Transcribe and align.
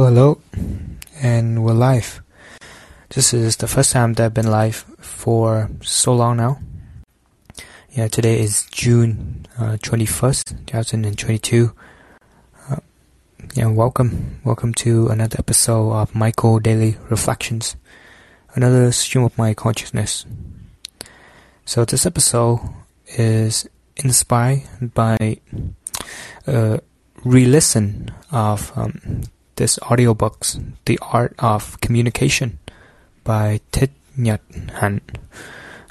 Hello, 0.00 0.40
and 1.20 1.64
we're 1.64 1.72
live. 1.72 2.22
This 3.08 3.34
is 3.34 3.56
the 3.56 3.66
first 3.66 3.90
time 3.90 4.14
that 4.14 4.26
I've 4.26 4.32
been 4.32 4.48
live 4.48 4.84
for 5.00 5.68
so 5.82 6.14
long 6.14 6.36
now. 6.36 6.60
Yeah, 7.90 8.06
today 8.06 8.38
is 8.40 8.68
June 8.70 9.48
uh, 9.58 9.76
21st, 9.82 10.66
2022. 10.66 11.74
Uh, 12.70 12.76
yeah, 13.54 13.66
welcome. 13.66 14.38
Welcome 14.44 14.72
to 14.74 15.08
another 15.08 15.34
episode 15.36 15.90
of 15.90 16.14
Michael 16.14 16.60
Daily 16.60 16.96
Reflections, 17.10 17.74
another 18.54 18.92
stream 18.92 19.24
of 19.24 19.36
my 19.36 19.52
consciousness. 19.52 20.24
So, 21.64 21.84
this 21.84 22.06
episode 22.06 22.60
is 23.16 23.68
inspired 23.96 24.62
by 24.94 25.40
a 26.46 26.80
re 27.24 27.44
listen 27.46 28.12
of 28.30 28.70
um, 28.76 29.22
this 29.58 29.76
audiobooks, 29.82 30.62
The 30.86 30.98
Art 31.02 31.34
of 31.38 31.80
Communication 31.80 32.58
by 33.24 33.60
Thich 33.72 33.90
Nhat 34.16 34.38
Hanh. 34.78 35.02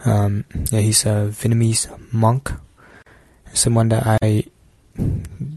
Um, 0.05 0.45
yeah, 0.71 0.79
he's 0.79 1.05
a 1.05 1.27
Vietnamese 1.35 1.91
monk, 2.13 2.51
someone 3.53 3.89
that 3.89 4.17
I 4.21 4.45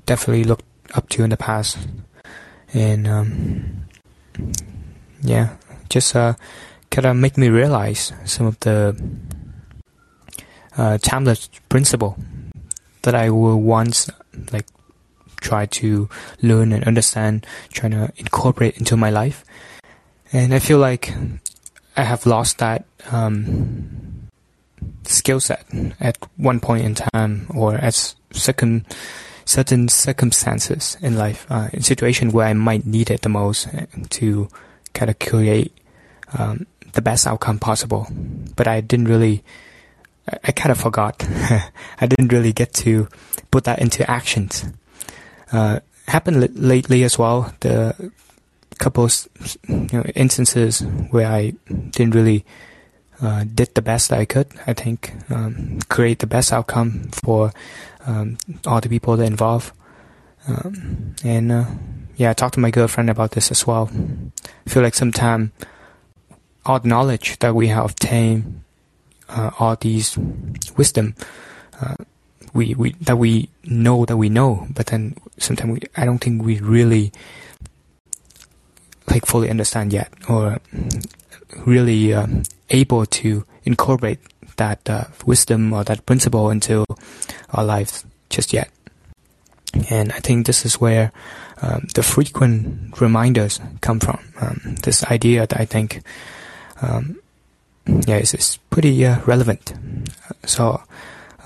definitely 0.06 0.42
looked 0.42 0.66
up 0.92 1.08
to 1.10 1.22
in 1.22 1.30
the 1.30 1.36
past, 1.36 1.78
and 2.74 3.06
um, 3.06 3.86
yeah, 5.22 5.54
just 5.88 6.16
uh, 6.16 6.34
kind 6.90 7.06
of 7.06 7.16
make 7.16 7.38
me 7.38 7.48
realize 7.48 8.12
some 8.24 8.46
of 8.46 8.58
the 8.60 8.98
uh, 10.76 10.98
timeless 10.98 11.48
principle 11.68 12.18
that 13.02 13.14
I 13.14 13.30
will 13.30 13.60
once 13.60 14.10
like 14.52 14.66
try 15.40 15.66
to 15.66 16.08
learn 16.42 16.72
and 16.72 16.84
understand, 16.84 17.46
trying 17.72 17.92
to 17.92 18.12
incorporate 18.16 18.78
into 18.78 18.96
my 18.96 19.10
life. 19.10 19.44
And 20.32 20.54
I 20.54 20.58
feel 20.58 20.78
like 20.78 21.12
I 21.96 22.04
have 22.04 22.26
lost 22.26 22.58
that 22.58 22.84
um, 23.10 24.28
skill 25.04 25.40
set 25.40 25.66
at 25.98 26.18
one 26.36 26.60
point 26.60 26.84
in 26.84 26.94
time 26.94 27.46
or 27.54 27.74
at 27.74 28.14
certain 28.32 28.86
certain 29.44 29.88
circumstances 29.88 30.96
in 31.02 31.16
life, 31.16 31.44
uh, 31.50 31.68
in 31.72 31.82
situation 31.82 32.30
where 32.30 32.46
I 32.46 32.52
might 32.52 32.86
need 32.86 33.10
it 33.10 33.22
the 33.22 33.28
most 33.28 33.66
to 34.10 34.48
kind 34.94 35.10
of 35.10 35.18
create 35.18 35.76
um, 36.38 36.66
the 36.92 37.02
best 37.02 37.26
outcome 37.26 37.58
possible. 37.58 38.06
But 38.54 38.68
I 38.68 38.80
didn't 38.80 39.08
really, 39.08 39.42
I, 40.30 40.38
I 40.44 40.52
kind 40.52 40.70
of 40.70 40.78
forgot. 40.78 41.26
I 42.00 42.06
didn't 42.06 42.32
really 42.32 42.52
get 42.52 42.72
to 42.84 43.08
put 43.50 43.64
that 43.64 43.80
into 43.80 44.08
actions 44.08 44.64
uh, 45.52 45.80
happened 46.06 46.42
l- 46.42 46.48
lately 46.54 47.02
as 47.02 47.18
well. 47.18 47.52
The 47.60 48.12
couple 48.78 49.08
you 49.68 49.88
know, 49.92 50.02
instances 50.14 50.80
where 51.10 51.26
I 51.30 51.54
didn't 51.90 52.14
really 52.14 52.44
uh, 53.20 53.44
did 53.54 53.74
the 53.74 53.82
best 53.82 54.08
that 54.08 54.18
I 54.18 54.24
could. 54.24 54.48
I 54.66 54.72
think 54.72 55.12
um, 55.30 55.80
create 55.88 56.20
the 56.20 56.26
best 56.26 56.52
outcome 56.52 57.10
for 57.24 57.52
um, 58.06 58.38
all 58.66 58.80
the 58.80 58.88
people 58.88 59.16
that 59.16 59.26
involved. 59.26 59.72
Um, 60.48 61.14
and 61.22 61.52
uh, 61.52 61.64
yeah, 62.16 62.30
I 62.30 62.32
talked 62.32 62.54
to 62.54 62.60
my 62.60 62.70
girlfriend 62.70 63.10
about 63.10 63.32
this 63.32 63.50
as 63.50 63.66
well. 63.66 63.90
I 64.66 64.70
feel 64.70 64.82
like 64.82 64.94
sometimes 64.94 65.50
all 66.64 66.80
the 66.80 66.88
knowledge 66.88 67.38
that 67.40 67.54
we 67.54 67.68
have 67.68 67.90
obtained, 67.90 68.62
uh, 69.28 69.50
all 69.58 69.76
these 69.76 70.16
wisdom, 70.76 71.14
uh, 71.80 71.96
we, 72.52 72.74
we 72.74 72.92
that 73.00 73.16
we 73.16 73.48
know 73.64 74.04
that 74.04 74.16
we 74.16 74.28
know, 74.28 74.66
but 74.70 74.86
then 74.86 75.16
sometimes 75.38 75.72
we, 75.72 75.80
I 75.96 76.04
don't 76.04 76.18
think 76.18 76.42
we 76.42 76.58
really 76.60 77.12
like 79.08 79.26
fully 79.26 79.50
understand 79.50 79.92
yet, 79.92 80.12
or 80.28 80.58
really 81.66 82.14
um, 82.14 82.42
able 82.70 83.06
to 83.06 83.44
incorporate 83.64 84.18
that 84.56 84.88
uh, 84.88 85.04
wisdom 85.26 85.72
or 85.72 85.84
that 85.84 86.06
principle 86.06 86.50
into 86.50 86.84
our 87.52 87.64
lives 87.64 88.04
just 88.28 88.52
yet. 88.52 88.70
And 89.88 90.12
I 90.12 90.18
think 90.18 90.46
this 90.46 90.64
is 90.64 90.80
where 90.80 91.12
um, 91.62 91.86
the 91.94 92.02
frequent 92.02 93.00
reminders 93.00 93.60
come 93.80 94.00
from. 94.00 94.18
Um, 94.40 94.76
this 94.82 95.04
idea 95.04 95.46
that 95.46 95.60
I 95.60 95.64
think, 95.64 96.02
um, 96.82 97.20
yeah, 97.86 98.16
is, 98.16 98.34
is 98.34 98.58
pretty 98.70 99.06
uh, 99.06 99.20
relevant. 99.26 99.72
So 100.44 100.82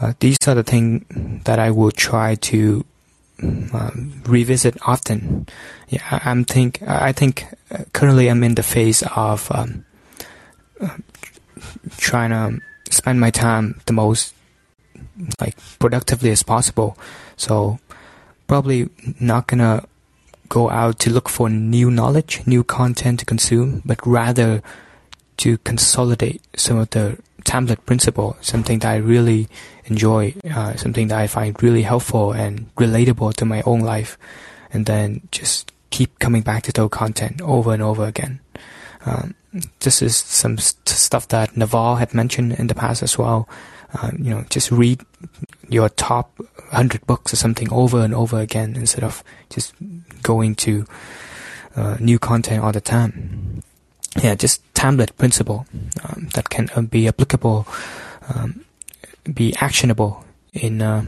uh, 0.04 0.12
these 0.20 0.36
are 0.46 0.54
the 0.54 0.62
things 0.62 1.02
that 1.44 1.58
I 1.58 1.70
will 1.70 1.90
try 1.90 2.34
to 2.34 2.84
um, 3.42 4.22
revisit 4.26 4.76
often. 4.86 5.48
Yeah, 5.88 6.02
I, 6.10 6.30
am 6.30 6.44
think 6.44 6.82
I 6.82 7.12
think 7.12 7.46
uh, 7.70 7.84
currently 7.94 8.28
I'm 8.28 8.44
in 8.44 8.54
the 8.54 8.62
phase 8.62 9.02
of 9.16 9.50
um, 9.50 9.86
uh, 10.78 10.96
trying 11.96 12.30
to 12.30 12.60
spend 12.92 13.18
my 13.18 13.30
time 13.30 13.80
the 13.86 13.94
most 13.94 14.34
like 15.40 15.56
productively 15.78 16.30
as 16.30 16.42
possible. 16.42 16.98
So 17.36 17.78
probably 18.46 18.90
not 19.18 19.46
gonna 19.46 19.86
go 20.50 20.68
out 20.68 20.98
to 21.00 21.10
look 21.10 21.30
for 21.30 21.48
new 21.48 21.90
knowledge, 21.90 22.42
new 22.46 22.62
content 22.62 23.20
to 23.20 23.24
consume, 23.24 23.80
but 23.86 24.06
rather 24.06 24.62
to 25.38 25.56
consolidate 25.58 26.42
some 26.56 26.76
of 26.76 26.90
the 26.90 27.18
template 27.44 27.84
principle, 27.86 28.36
something 28.40 28.78
that 28.80 28.90
I 28.90 28.96
really 28.96 29.48
enjoy, 29.86 30.34
uh, 30.50 30.76
something 30.76 31.08
that 31.08 31.18
I 31.18 31.26
find 31.26 31.60
really 31.62 31.82
helpful 31.82 32.32
and 32.32 32.74
relatable 32.76 33.34
to 33.34 33.44
my 33.44 33.62
own 33.62 33.80
life, 33.80 34.18
and 34.72 34.86
then 34.86 35.28
just 35.30 35.72
keep 35.90 36.18
coming 36.18 36.42
back 36.42 36.64
to 36.64 36.72
those 36.72 36.90
content 36.90 37.40
over 37.42 37.72
and 37.72 37.82
over 37.82 38.04
again. 38.04 38.40
Um, 39.06 39.34
this 39.80 40.02
is 40.02 40.16
some 40.16 40.58
st- 40.58 40.88
stuff 40.88 41.28
that 41.28 41.56
Naval 41.56 41.96
had 41.96 42.14
mentioned 42.14 42.54
in 42.54 42.66
the 42.66 42.74
past 42.74 43.02
as 43.02 43.16
well. 43.16 43.48
Uh, 43.92 44.10
you 44.18 44.30
know, 44.30 44.44
just 44.50 44.72
read 44.72 45.00
your 45.68 45.88
top 45.88 46.36
100 46.38 47.06
books 47.06 47.32
or 47.32 47.36
something 47.36 47.72
over 47.72 48.00
and 48.00 48.14
over 48.14 48.40
again 48.40 48.74
instead 48.74 49.04
of 49.04 49.22
just 49.50 49.74
going 50.22 50.56
to 50.56 50.84
uh, 51.76 51.96
new 52.00 52.18
content 52.18 52.64
all 52.64 52.72
the 52.72 52.80
time 52.80 53.33
yeah, 54.22 54.34
just 54.34 54.62
template 54.74 55.16
principle 55.16 55.66
um, 56.04 56.28
that 56.34 56.50
can 56.50 56.70
uh, 56.76 56.82
be 56.82 57.08
applicable, 57.08 57.66
um, 58.28 58.64
be 59.32 59.54
actionable 59.56 60.24
in 60.52 60.82
uh, 60.82 61.04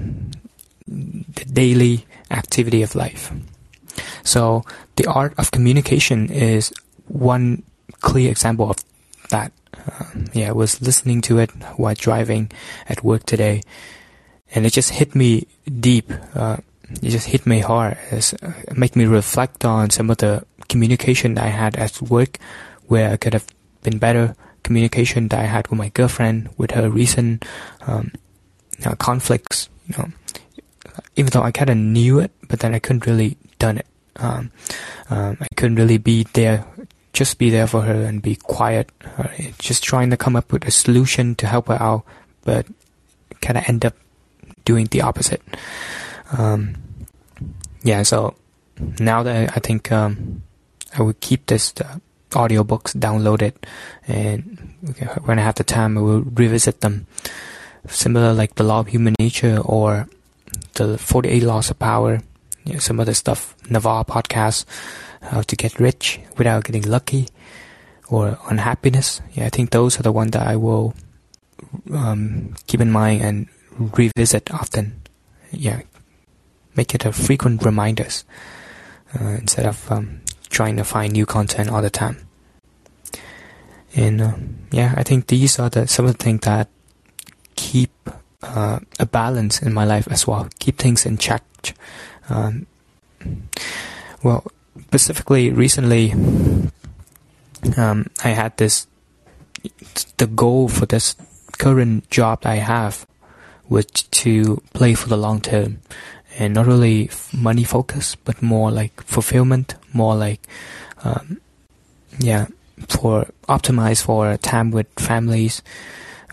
the 0.86 1.44
daily 1.44 2.06
activity 2.30 2.82
of 2.82 2.94
life. 2.94 3.32
So 4.24 4.64
the 4.96 5.06
art 5.06 5.34
of 5.38 5.50
communication 5.50 6.30
is 6.30 6.72
one 7.06 7.62
clear 8.00 8.30
example 8.30 8.70
of 8.70 8.78
that. 9.30 9.52
Uh, 9.74 10.04
yeah, 10.32 10.48
I 10.48 10.52
was 10.52 10.82
listening 10.82 11.20
to 11.22 11.38
it 11.38 11.50
while 11.76 11.94
driving 11.94 12.50
at 12.88 13.04
work 13.04 13.24
today, 13.24 13.62
and 14.54 14.66
it 14.66 14.72
just 14.72 14.90
hit 14.90 15.14
me 15.14 15.46
deep. 15.80 16.10
Uh, 16.34 16.58
it 17.02 17.10
just 17.10 17.28
hit 17.28 17.46
me 17.46 17.60
hard. 17.60 17.98
It 18.10 18.34
uh, 18.42 18.52
make 18.74 18.96
me 18.96 19.06
reflect 19.06 19.64
on 19.64 19.90
some 19.90 20.10
of 20.10 20.18
the 20.18 20.44
communication 20.68 21.38
I 21.38 21.48
had 21.48 21.76
at 21.76 22.02
work 22.02 22.38
where 22.88 23.10
I 23.12 23.16
could 23.16 23.34
have 23.34 23.46
been 23.82 23.98
better 23.98 24.34
communication 24.62 25.28
that 25.28 25.38
I 25.38 25.44
had 25.44 25.68
with 25.68 25.78
my 25.78 25.90
girlfriend, 25.90 26.50
with 26.56 26.72
her 26.72 26.90
recent 26.90 27.44
um, 27.86 28.12
conflicts. 28.98 29.68
You 29.86 29.94
know, 29.98 30.08
even 31.14 31.30
though 31.30 31.42
I 31.42 31.52
kind 31.52 31.70
of 31.70 31.76
knew 31.76 32.18
it, 32.18 32.32
but 32.48 32.60
then 32.60 32.74
I 32.74 32.78
couldn't 32.78 33.06
really 33.06 33.36
done 33.58 33.78
it. 33.78 33.86
Um, 34.16 34.50
um, 35.10 35.36
I 35.40 35.46
couldn't 35.56 35.76
really 35.76 35.98
be 35.98 36.24
there, 36.32 36.64
just 37.12 37.38
be 37.38 37.50
there 37.50 37.66
for 37.66 37.82
her 37.82 38.02
and 38.02 38.20
be 38.20 38.36
quiet, 38.36 38.90
uh, 39.18 39.28
just 39.58 39.84
trying 39.84 40.10
to 40.10 40.16
come 40.16 40.36
up 40.36 40.52
with 40.52 40.66
a 40.66 40.70
solution 40.70 41.34
to 41.36 41.46
help 41.46 41.68
her 41.68 41.80
out, 41.80 42.04
but 42.44 42.66
kind 43.40 43.58
of 43.58 43.68
end 43.68 43.84
up 43.84 43.94
doing 44.64 44.86
the 44.86 45.02
opposite. 45.02 45.42
Um, 46.36 46.76
yeah, 47.82 48.02
so 48.02 48.34
now 48.98 49.22
that 49.22 49.56
I 49.56 49.60
think 49.60 49.92
um, 49.92 50.42
I 50.96 51.02
would 51.02 51.20
keep 51.20 51.46
this 51.46 51.72
uh, 51.80 51.98
audiobooks 52.30 52.94
downloaded 52.96 53.54
and 54.06 54.74
when 55.24 55.38
I 55.38 55.42
have 55.42 55.54
the 55.56 55.64
time 55.64 55.96
I 55.96 56.00
will 56.00 56.22
revisit 56.22 56.80
them. 56.80 57.06
Similar 57.88 58.32
like 58.32 58.56
The 58.56 58.64
Law 58.64 58.80
of 58.80 58.88
Human 58.88 59.14
Nature 59.18 59.58
or 59.58 60.08
the 60.74 60.98
48 60.98 61.42
Laws 61.42 61.70
of 61.70 61.78
Power, 61.78 62.20
you 62.64 62.74
know, 62.74 62.78
some 62.80 62.98
other 62.98 63.14
stuff, 63.14 63.54
Naval 63.70 64.04
podcast, 64.04 64.64
How 65.22 65.42
to 65.42 65.56
Get 65.56 65.78
Rich 65.78 66.20
Without 66.36 66.64
Getting 66.64 66.82
Lucky, 66.82 67.28
or 68.10 68.38
Unhappiness. 68.48 69.20
Yeah, 69.34 69.46
I 69.46 69.50
think 69.50 69.70
those 69.70 69.98
are 69.98 70.02
the 70.02 70.12
ones 70.12 70.32
that 70.32 70.46
I 70.46 70.56
will 70.56 70.94
um, 71.92 72.54
keep 72.66 72.80
in 72.80 72.90
mind 72.90 73.22
and 73.22 73.48
revisit 73.78 74.52
often. 74.52 75.02
Yeah, 75.52 75.82
make 76.74 76.94
it 76.94 77.04
a 77.04 77.12
frequent 77.12 77.64
reminders 77.64 78.24
uh, 79.14 79.28
instead 79.40 79.66
of 79.66 79.90
um, 79.90 80.20
trying 80.56 80.76
to 80.78 80.84
find 80.84 81.12
new 81.12 81.26
content 81.26 81.68
all 81.68 81.82
the 81.82 81.90
time. 81.90 82.16
And 83.94 84.22
uh, 84.22 84.32
yeah, 84.72 84.94
I 84.96 85.02
think 85.02 85.26
these 85.26 85.58
are 85.60 85.68
the 85.68 85.86
some 85.86 86.06
of 86.06 86.16
the 86.16 86.24
things 86.24 86.40
that 86.48 86.68
keep 87.56 87.92
uh, 88.42 88.80
a 88.98 89.04
balance 89.04 89.60
in 89.60 89.74
my 89.74 89.84
life 89.84 90.08
as 90.10 90.26
well, 90.26 90.48
keep 90.58 90.78
things 90.78 91.04
in 91.04 91.18
check. 91.18 91.44
Um, 92.30 92.66
well, 94.22 94.44
specifically 94.88 95.50
recently, 95.50 96.12
um, 97.76 98.08
I 98.24 98.30
had 98.32 98.56
this. 98.56 98.86
The 100.16 100.26
goal 100.26 100.68
for 100.68 100.86
this 100.86 101.16
current 101.58 102.08
job 102.08 102.46
I 102.46 102.56
have 102.56 103.04
was 103.68 103.84
to 104.22 104.62
play 104.72 104.94
for 104.94 105.08
the 105.08 105.16
long 105.16 105.40
term, 105.40 105.80
and 106.38 106.54
not 106.54 106.66
really 106.66 107.10
money 107.32 107.64
focus, 107.64 108.16
but 108.16 108.40
more 108.40 108.70
like 108.70 109.02
fulfillment, 109.02 109.74
more 109.96 110.14
like, 110.14 110.46
um, 111.02 111.40
yeah, 112.18 112.46
for 112.88 113.26
optimize 113.48 114.02
for 114.02 114.36
time 114.36 114.70
with 114.70 114.86
families, 114.98 115.62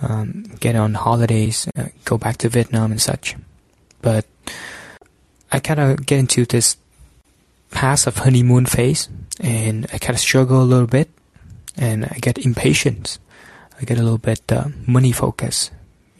um, 0.02 0.44
get 0.60 0.76
on 0.76 0.94
holidays, 0.94 1.68
uh, 1.78 1.86
go 2.06 2.18
back 2.18 2.38
to 2.38 2.50
Vietnam 2.50 2.92
and 2.92 3.02
such. 3.02 3.36
But 4.02 4.26
I 5.52 5.60
kind 5.60 5.80
of 5.80 6.06
get 6.06 6.20
into 6.20 6.46
this 6.46 6.78
pass 7.72 8.06
of 8.06 8.18
honeymoon 8.18 8.66
phase, 8.66 9.08
and 9.40 9.88
I 9.94 9.98
kind 9.98 10.16
of 10.16 10.20
struggle 10.20 10.62
a 10.62 10.68
little 10.68 10.88
bit, 10.88 11.10
and 11.78 12.06
I 12.06 12.18
get 12.20 12.38
impatient. 12.38 13.18
I 13.80 13.86
get 13.86 13.98
a 13.98 14.04
little 14.04 14.18
bit 14.18 14.52
uh, 14.52 14.70
money 14.86 15.12
focus, 15.12 15.72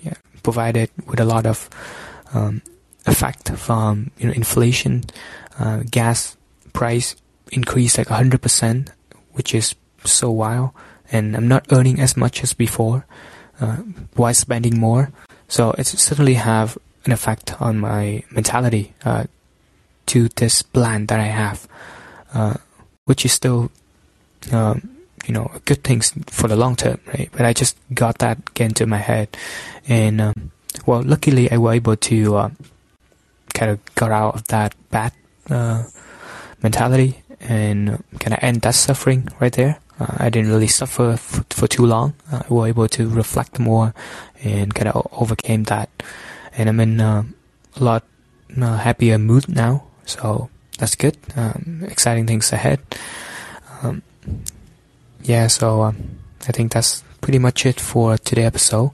yeah, 0.02 0.16
provided 0.42 0.90
with 1.06 1.20
a 1.20 1.26
lot 1.26 1.46
of 1.46 1.70
um, 2.34 2.62
effect 3.06 3.52
from 3.52 4.12
you 4.18 4.28
know 4.28 4.34
inflation, 4.34 5.04
uh, 5.60 5.84
gas 5.90 6.38
price 6.72 7.16
increase 7.52 7.98
like 7.98 8.08
hundred 8.08 8.42
percent, 8.42 8.92
which 9.34 9.54
is 9.54 9.76
so 10.04 10.32
wild, 10.32 10.72
and 11.12 11.36
I'm 11.36 11.48
not 11.48 11.66
earning 11.72 12.00
as 12.00 12.18
much 12.18 12.44
as 12.44 12.54
before, 12.54 13.06
uh, 13.60 13.78
while 14.16 14.34
spending 14.34 14.78
more. 14.78 15.12
So 15.48 15.72
it 15.78 15.86
certainly 15.86 16.36
have 16.36 16.78
an 17.06 17.12
effect 17.12 17.62
on 17.62 17.80
my 17.80 18.24
mentality 18.32 18.94
uh, 19.06 19.26
to 20.08 20.30
this 20.30 20.62
plan 20.62 21.08
that 21.08 21.20
I 21.20 21.28
have, 21.28 21.68
uh, 22.34 22.56
which 23.06 23.26
is 23.26 23.34
still, 23.34 23.72
um, 24.52 24.90
you 25.28 25.34
know, 25.34 25.52
good 25.66 25.84
things 25.84 26.14
for 26.28 26.48
the 26.48 26.56
long 26.56 26.76
term, 26.76 27.00
right? 27.08 27.30
But 27.32 27.46
I 27.46 27.54
just 27.54 27.78
got 27.94 28.20
that 28.20 28.40
into 28.56 28.86
my 28.88 28.98
head, 28.98 29.36
and 29.88 30.22
um, 30.22 30.52
well, 30.86 31.04
luckily 31.04 31.52
I 31.52 31.58
was 31.58 31.76
able 31.76 31.96
to 31.96 32.36
uh, 32.36 32.50
kind 33.54 33.72
of 33.72 33.96
got 33.96 34.12
out 34.12 34.36
of 34.36 34.48
that 34.48 34.76
bad 34.90 35.14
uh, 35.50 35.84
mentality 36.62 37.23
and 37.44 38.04
kind 38.20 38.34
of 38.34 38.40
end 38.42 38.62
that 38.62 38.76
suffering 38.76 39.28
right 39.40 39.54
there. 39.54 39.80
Uh, 40.00 40.08
I 40.18 40.30
didn't 40.30 40.50
really 40.50 40.68
suffer 40.68 41.12
f- 41.12 41.46
for 41.50 41.68
too 41.68 41.86
long. 41.86 42.14
Uh, 42.32 42.44
I 42.50 42.54
was 42.54 42.70
able 42.70 42.88
to 42.88 43.10
reflect 43.10 43.60
more 43.60 43.94
and 44.44 44.74
kind 44.74 44.88
of 44.88 45.08
overcame 45.12 45.64
that 45.66 45.90
and 46.58 46.70
I'm 46.70 46.80
in 46.80 47.02
uh, 47.02 47.24
a 47.76 47.84
lot 47.84 48.04
uh, 48.60 48.78
happier 48.78 49.18
mood 49.18 49.48
now. 49.50 49.84
So 50.06 50.50
that's 50.78 50.96
good. 50.96 51.18
Um, 51.36 51.84
exciting 51.88 52.28
things 52.28 52.52
ahead. 52.52 52.80
Um, 53.82 54.02
yeah, 55.24 55.48
so 55.48 55.84
um, 55.84 56.20
I 56.48 56.52
think 56.52 56.74
that's 56.74 57.04
pretty 57.22 57.40
much 57.40 57.66
it 57.66 57.80
for 57.80 58.18
today's 58.18 58.46
episode. 58.46 58.92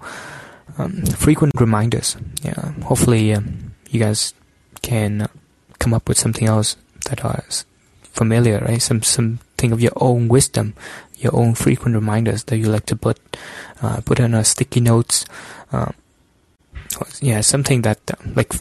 Um, 0.77 1.05
frequent 1.05 1.53
reminders. 1.59 2.15
Yeah, 2.43 2.71
hopefully 2.83 3.33
um, 3.33 3.73
you 3.89 3.99
guys 3.99 4.33
can 4.81 5.27
come 5.79 5.93
up 5.93 6.07
with 6.07 6.17
something 6.17 6.47
else 6.47 6.77
that 7.05 7.19
is 7.47 7.65
familiar, 8.19 8.59
right? 8.59 8.81
Some 8.81 9.01
something 9.01 9.71
of 9.71 9.79
your 9.79 9.95
own 9.95 10.27
wisdom, 10.27 10.75
your 11.17 11.33
own 11.35 11.55
frequent 11.55 11.95
reminders 11.95 12.43
that 12.51 12.59
you 12.59 12.67
like 12.67 12.85
to 12.91 12.95
put 12.95 13.17
uh, 13.81 14.03
put 14.03 14.19
on 14.19 14.35
a 14.35 14.43
sticky 14.43 14.83
notes. 14.83 15.23
Uh, 15.71 15.91
yeah, 17.23 17.39
something 17.41 17.81
that 17.87 17.99
like 18.35 18.51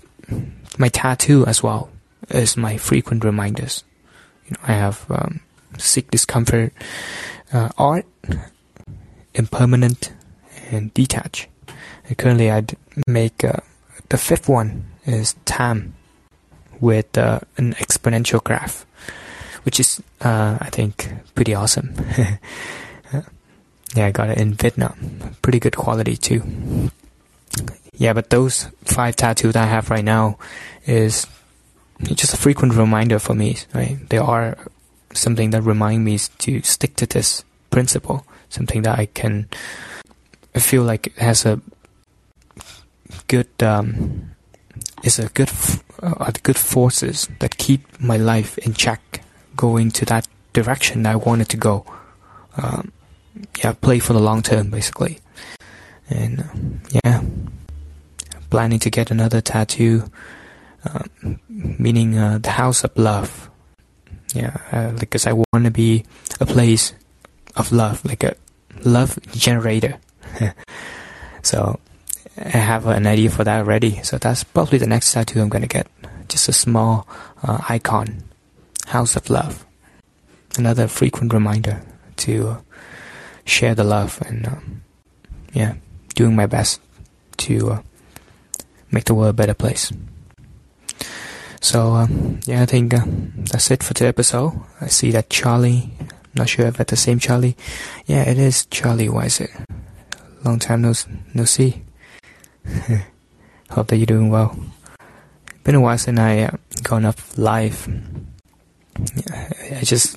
my 0.78 0.88
tattoo 0.88 1.43
as 1.46 1.62
well 1.62 1.90
is 2.31 2.56
my 2.56 2.78
frequent 2.78 3.25
reminders. 3.25 3.82
You 4.46 4.55
know, 4.55 4.62
I 4.62 4.75
have 4.78 5.05
um, 5.10 5.40
sick 5.76 6.11
discomfort, 6.11 6.72
uh, 7.52 7.69
art, 7.76 8.06
impermanent, 9.34 10.12
and 10.70 10.94
detach. 10.94 11.49
And 12.06 12.16
currently, 12.16 12.50
I'd 12.50 12.76
make 13.06 13.44
uh, 13.44 13.61
the 14.08 14.19
fifth 14.19 14.49
one 14.49 14.87
is 15.04 15.34
time 15.44 15.94
with 16.81 17.19
uh, 17.19 17.40
an 17.56 17.75
exponential 17.75 18.43
graph, 18.43 18.87
which 19.64 19.81
is 19.81 20.00
uh, 20.20 20.58
I 20.60 20.70
think 20.70 21.08
pretty 21.34 21.55
awesome. 21.55 21.94
yeah, 23.94 24.06
I 24.06 24.10
got 24.10 24.31
it 24.31 24.38
in 24.38 24.55
Vietnam. 24.55 25.37
Pretty 25.43 25.60
good 25.60 25.76
quality 25.76 26.16
too. 26.16 26.43
Yeah, 27.94 28.12
but 28.12 28.31
those 28.31 28.69
five 28.84 29.16
tattoos 29.16 29.56
I 29.56 29.64
have 29.64 29.90
right 29.90 30.05
now 30.05 30.38
is 30.87 31.26
just 32.02 32.32
a 32.32 32.37
frequent 32.37 32.75
reminder 32.75 33.19
for 33.19 33.34
me, 33.34 33.56
right? 33.75 33.99
They 34.08 34.19
are 34.19 34.56
something 35.12 35.50
that 35.50 35.62
remind 35.62 36.04
me 36.04 36.19
to 36.38 36.62
stick 36.62 36.94
to 36.96 37.06
this 37.06 37.44
principle, 37.70 38.25
something 38.49 38.82
that 38.82 38.99
I 38.99 39.06
can 39.06 39.49
feel 40.54 40.82
like 40.82 41.14
has 41.16 41.44
a 41.44 41.61
good 43.26 43.49
um, 43.62 44.31
is 45.02 45.19
a 45.19 45.28
good 45.28 45.50
uh, 46.02 46.32
good 46.43 46.56
forces 46.56 47.28
that 47.40 47.58
keep 47.58 48.00
my 48.00 48.16
life 48.16 48.58
in 48.58 48.75
check, 48.75 49.00
going 49.58 49.90
to 49.90 50.06
that 50.06 50.26
direction 50.55 51.05
I 51.05 51.16
wanted 51.16 51.50
to 51.50 51.58
go. 51.58 51.84
Um, 52.56 52.93
yeah, 53.58 53.75
play 53.75 53.99
for 53.99 54.14
the 54.14 54.22
long 54.22 54.43
term, 54.43 54.70
basically, 54.70 55.19
and 56.08 56.40
uh, 56.40 56.99
yeah 57.05 57.22
planning 58.50 58.78
to 58.81 58.90
get 58.90 59.10
another 59.10 59.40
tattoo, 59.40 60.10
uh, 60.84 61.05
meaning 61.49 62.19
uh, 62.19 62.38
the 62.38 62.50
house 62.50 62.84
of 62.84 62.96
love. 62.96 63.50
Yeah, 64.34 64.56
uh, 64.72 64.93
because 64.93 65.26
I 65.26 65.32
want 65.32 65.64
to 65.64 65.70
be 65.70 66.04
a 66.40 66.46
place 66.46 66.93
of 67.56 67.72
love, 67.72 68.04
like 68.04 68.25
a 68.25 68.37
love 68.84 69.19
generator. 69.32 69.99
so 71.43 71.81
I 72.37 72.58
have 72.58 72.87
an 72.87 73.06
idea 73.06 73.31
for 73.31 73.44
that 73.44 73.61
already. 73.61 74.02
So 74.02 74.19
that's 74.19 74.44
probably 74.44 74.78
the 74.78 74.87
next 74.87 75.12
tattoo 75.12 75.40
I'm 75.40 75.49
gonna 75.49 75.66
get. 75.66 75.88
Just 76.28 76.49
a 76.49 76.52
small 76.52 77.08
uh, 77.43 77.58
icon, 77.69 78.22
house 78.88 79.17
of 79.17 79.31
love. 79.31 79.64
Another 80.56 80.88
frequent 80.88 81.32
reminder 81.32 81.82
to 82.17 82.58
share 83.44 83.75
the 83.75 83.85
love 83.85 84.20
and 84.26 84.46
um, 84.46 84.82
yeah, 85.52 85.75
doing 86.14 86.35
my 86.35 86.46
best 86.46 86.81
to 87.38 87.70
uh, 87.70 87.82
make 88.90 89.05
the 89.05 89.14
world 89.14 89.31
a 89.31 89.32
better 89.32 89.55
place. 89.55 89.93
So 91.61 91.94
um, 91.94 92.40
yeah, 92.46 92.62
I 92.62 92.67
think 92.67 92.94
uh, 92.94 93.05
that's 93.50 93.70
it 93.70 93.82
for 93.82 93.94
today's 93.94 94.11
episode. 94.11 94.52
I 94.81 94.88
see 94.88 95.11
that 95.12 95.31
Charlie. 95.31 95.90
Not 96.35 96.49
sure 96.49 96.67
if 96.67 96.76
that's 96.76 96.90
the 96.90 96.96
same 96.96 97.19
Charlie. 97.19 97.57
Yeah, 98.07 98.23
it 98.23 98.38
is 98.38 98.66
Charlie. 98.66 99.09
Why 99.09 99.26
is 99.26 99.40
it? 99.40 99.50
Long 100.45 100.59
time 100.59 100.83
no 100.83 100.95
no 101.35 101.45
see. 101.45 101.83
Hope 103.71 103.88
that 103.88 103.97
you're 103.97 104.07
doing 104.07 104.30
well. 104.30 104.57
Been 105.64 105.75
a 105.75 105.80
while 105.80 105.99
since 105.99 106.18
I 106.18 106.42
uh, 106.42 106.57
gone 106.83 107.04
up 107.04 107.18
live. 107.37 107.88
I 109.31 109.83
just 109.85 110.17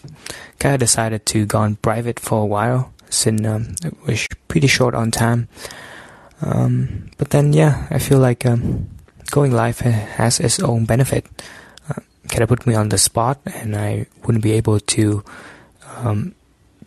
kind 0.60 0.74
of 0.74 0.80
decided 0.80 1.26
to 1.28 1.46
go 1.46 1.60
on 1.60 1.76
private 1.76 2.20
for 2.20 2.42
a 2.42 2.46
while 2.46 2.94
since 3.10 3.46
um, 3.46 3.76
it 3.84 3.94
was 4.06 4.28
pretty 4.48 4.68
short 4.68 4.96
on 4.96 5.12
time. 5.12 5.48
Um, 6.42 7.12
but 7.18 7.30
then, 7.30 7.54
yeah, 7.54 7.88
I 7.92 8.00
feel 8.00 8.20
like 8.20 8.46
um, 8.46 8.90
going 9.30 9.52
live 9.52 9.80
has 9.80 10.40
its 10.40 10.60
own 10.60 10.86
benefit. 10.86 11.26
Uh, 11.90 12.02
kind 12.30 12.44
of 12.44 12.50
put 12.50 12.66
me 12.66 12.74
on 12.74 12.90
the 12.90 12.98
spot, 12.98 13.40
and 13.46 13.76
I 13.76 14.08
wouldn't 14.24 14.44
be 14.44 14.54
able 14.54 14.80
to 14.80 15.24
um, 15.98 16.34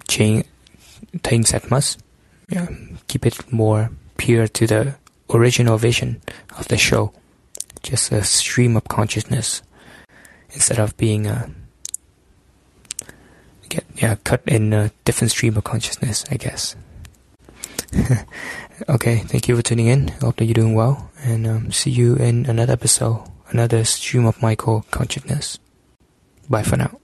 change 0.09 0.45
things 1.23 1.51
that 1.51 1.71
much. 1.71 1.97
Yeah, 2.49 2.67
keep 3.07 3.27
it 3.27 3.53
more 3.53 3.91
pure 4.17 4.49
to 4.49 4.67
the 4.67 4.95
original 5.31 5.79
vision 5.79 6.21
of 6.59 6.69
the 6.69 6.77
show, 6.77 7.13
just 7.83 8.13
a 8.13 8.25
stream 8.25 8.77
of 8.77 8.85
consciousness 8.85 9.63
instead 10.53 10.79
of 10.79 10.97
being 10.97 11.27
a 11.27 11.51
yeah 13.97 14.17
cut 14.25 14.43
in 14.47 14.73
a 14.73 14.91
different 15.05 15.31
stream 15.31 15.57
of 15.57 15.65
consciousness, 15.65 16.25
I 16.31 16.37
guess. 16.37 16.77
okay, 18.89 19.19
thank 19.19 19.49
you 19.49 19.57
for 19.57 19.63
tuning 19.63 19.87
in. 19.87 20.09
Hope 20.21 20.37
that 20.37 20.47
you're 20.47 20.55
doing 20.55 20.75
well, 20.75 21.11
and 21.23 21.47
um, 21.47 21.73
see 21.73 21.91
you 21.91 22.17
in 22.17 22.47
another 22.47 22.73
episode, 22.73 23.25
another 23.51 23.85
stream 23.85 24.27
of 24.27 24.43
Michael 24.43 24.85
consciousness. 24.91 25.59
Bye 26.49 26.63
for 26.63 26.77
now. 26.77 26.99